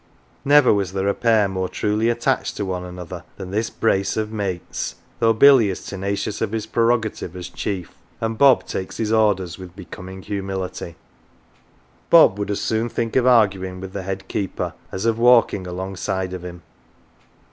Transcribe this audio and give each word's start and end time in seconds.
Never 0.43 0.73
was 0.73 0.93
there 0.93 1.07
a 1.07 1.13
pair 1.13 1.47
more 1.47 1.69
truly 1.69 2.09
attached 2.09 2.57
to 2.57 2.65
one 2.65 2.83
another 2.83 3.23
than 3.37 3.51
this 3.51 3.69
brace 3.69 4.17
of 4.17 4.31
"mates," 4.31 4.95
though 5.19 5.31
Billy 5.31 5.69
is 5.69 5.85
tenacious 5.85 6.41
of 6.41 6.53
his 6.53 6.65
prerogative 6.65 7.35
as 7.35 7.47
chief, 7.47 7.93
and 8.19 8.35
Bob 8.35 8.65
takes 8.65 8.97
his 8.97 9.11
orders 9.13 9.59
with 9.59 9.75
becoming 9.75 10.23
humility. 10.23 10.95
259 12.09 12.09
MATES 12.09 12.09
Bob 12.31 12.39
would 12.39 12.49
as 12.49 12.59
soon 12.61 12.89
think 12.89 13.15
of 13.15 13.27
arguing 13.27 13.79
with 13.79 13.93
the 13.93 14.01
head 14.01 14.27
keeper 14.27 14.73
as 14.91 15.05
of 15.05 15.19
walking 15.19 15.67
alongside 15.67 16.33
of 16.33 16.43
him. 16.43 16.63